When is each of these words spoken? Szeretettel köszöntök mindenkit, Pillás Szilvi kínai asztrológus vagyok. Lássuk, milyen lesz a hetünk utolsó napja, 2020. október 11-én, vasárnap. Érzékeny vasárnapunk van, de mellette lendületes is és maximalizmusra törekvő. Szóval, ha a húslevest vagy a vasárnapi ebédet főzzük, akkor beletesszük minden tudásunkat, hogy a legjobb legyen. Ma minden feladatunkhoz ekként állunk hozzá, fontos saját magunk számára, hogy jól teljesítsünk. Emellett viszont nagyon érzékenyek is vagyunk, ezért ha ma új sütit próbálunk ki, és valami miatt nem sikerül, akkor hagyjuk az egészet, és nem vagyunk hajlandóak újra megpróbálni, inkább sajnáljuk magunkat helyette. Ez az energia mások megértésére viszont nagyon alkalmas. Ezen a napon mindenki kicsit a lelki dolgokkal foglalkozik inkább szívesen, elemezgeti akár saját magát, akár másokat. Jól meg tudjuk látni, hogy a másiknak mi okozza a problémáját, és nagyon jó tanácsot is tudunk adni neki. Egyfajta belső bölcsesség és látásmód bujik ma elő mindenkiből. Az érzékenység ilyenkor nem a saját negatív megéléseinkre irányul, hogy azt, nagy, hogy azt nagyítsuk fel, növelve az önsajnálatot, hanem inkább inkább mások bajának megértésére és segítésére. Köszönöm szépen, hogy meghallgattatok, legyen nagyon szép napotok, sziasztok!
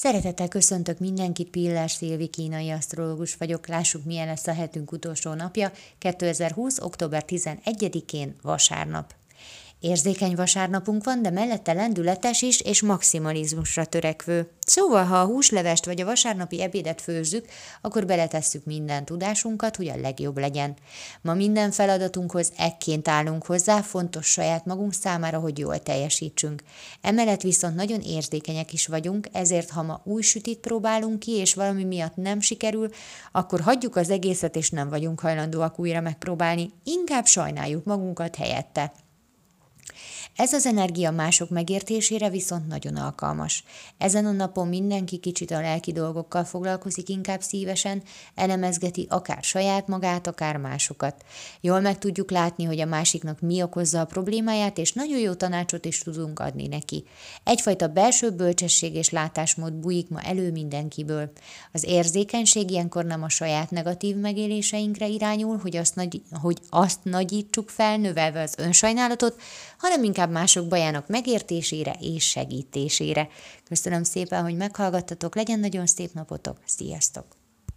Szeretettel 0.00 0.48
köszöntök 0.48 0.98
mindenkit, 0.98 1.50
Pillás 1.50 1.92
Szilvi 1.92 2.26
kínai 2.26 2.70
asztrológus 2.70 3.36
vagyok. 3.36 3.66
Lássuk, 3.66 4.04
milyen 4.04 4.26
lesz 4.26 4.46
a 4.46 4.52
hetünk 4.52 4.92
utolsó 4.92 5.32
napja, 5.34 5.72
2020. 5.98 6.78
október 6.80 7.24
11-én, 7.26 8.34
vasárnap. 8.42 9.17
Érzékeny 9.80 10.34
vasárnapunk 10.34 11.04
van, 11.04 11.22
de 11.22 11.30
mellette 11.30 11.72
lendületes 11.72 12.42
is 12.42 12.60
és 12.60 12.82
maximalizmusra 12.82 13.84
törekvő. 13.84 14.50
Szóval, 14.66 15.04
ha 15.04 15.20
a 15.20 15.24
húslevest 15.24 15.84
vagy 15.84 16.00
a 16.00 16.04
vasárnapi 16.04 16.62
ebédet 16.62 17.00
főzzük, 17.00 17.46
akkor 17.80 18.06
beletesszük 18.06 18.64
minden 18.64 19.04
tudásunkat, 19.04 19.76
hogy 19.76 19.88
a 19.88 19.96
legjobb 19.96 20.38
legyen. 20.38 20.76
Ma 21.20 21.34
minden 21.34 21.70
feladatunkhoz 21.70 22.52
ekként 22.56 23.08
állunk 23.08 23.46
hozzá, 23.46 23.80
fontos 23.80 24.26
saját 24.26 24.64
magunk 24.64 24.92
számára, 24.94 25.38
hogy 25.38 25.58
jól 25.58 25.78
teljesítsünk. 25.78 26.62
Emellett 27.00 27.42
viszont 27.42 27.74
nagyon 27.74 28.00
érzékenyek 28.00 28.72
is 28.72 28.86
vagyunk, 28.86 29.28
ezért 29.32 29.70
ha 29.70 29.82
ma 29.82 30.00
új 30.04 30.22
sütit 30.22 30.58
próbálunk 30.58 31.18
ki, 31.18 31.32
és 31.32 31.54
valami 31.54 31.84
miatt 31.84 32.16
nem 32.16 32.40
sikerül, 32.40 32.88
akkor 33.32 33.60
hagyjuk 33.60 33.96
az 33.96 34.10
egészet, 34.10 34.56
és 34.56 34.70
nem 34.70 34.88
vagyunk 34.88 35.20
hajlandóak 35.20 35.78
újra 35.78 36.00
megpróbálni, 36.00 36.70
inkább 36.84 37.26
sajnáljuk 37.26 37.84
magunkat 37.84 38.36
helyette. 38.36 38.92
Ez 40.36 40.52
az 40.52 40.66
energia 40.66 41.10
mások 41.10 41.50
megértésére 41.50 42.30
viszont 42.30 42.68
nagyon 42.68 42.96
alkalmas. 42.96 43.64
Ezen 43.98 44.26
a 44.26 44.32
napon 44.32 44.68
mindenki 44.68 45.16
kicsit 45.16 45.50
a 45.50 45.60
lelki 45.60 45.92
dolgokkal 45.92 46.44
foglalkozik 46.44 47.08
inkább 47.08 47.40
szívesen, 47.40 48.02
elemezgeti 48.34 49.06
akár 49.10 49.42
saját 49.42 49.88
magát, 49.88 50.26
akár 50.26 50.56
másokat. 50.56 51.24
Jól 51.60 51.80
meg 51.80 51.98
tudjuk 51.98 52.30
látni, 52.30 52.64
hogy 52.64 52.80
a 52.80 52.86
másiknak 52.86 53.40
mi 53.40 53.62
okozza 53.62 54.00
a 54.00 54.04
problémáját, 54.04 54.78
és 54.78 54.92
nagyon 54.92 55.18
jó 55.18 55.32
tanácsot 55.32 55.84
is 55.84 55.98
tudunk 55.98 56.38
adni 56.38 56.66
neki. 56.66 57.04
Egyfajta 57.44 57.88
belső 57.88 58.30
bölcsesség 58.30 58.94
és 58.94 59.10
látásmód 59.10 59.72
bujik 59.72 60.08
ma 60.08 60.20
elő 60.20 60.50
mindenkiből. 60.50 61.32
Az 61.72 61.84
érzékenység 61.84 62.70
ilyenkor 62.70 63.04
nem 63.04 63.22
a 63.22 63.28
saját 63.28 63.70
negatív 63.70 64.16
megéléseinkre 64.16 65.06
irányul, 65.06 65.58
hogy 65.58 65.76
azt, 65.76 65.94
nagy, 65.94 66.22
hogy 66.42 66.58
azt 66.70 66.98
nagyítsuk 67.02 67.68
fel, 67.68 67.96
növelve 67.96 68.42
az 68.42 68.54
önsajnálatot, 68.56 69.40
hanem 69.78 70.04
inkább 70.04 70.17
inkább 70.18 70.36
mások 70.36 70.68
bajának 70.68 71.08
megértésére 71.08 71.96
és 72.00 72.28
segítésére. 72.28 73.28
Köszönöm 73.64 74.02
szépen, 74.02 74.42
hogy 74.42 74.56
meghallgattatok, 74.56 75.34
legyen 75.34 75.60
nagyon 75.60 75.86
szép 75.86 76.12
napotok, 76.12 76.58
sziasztok! 76.64 77.37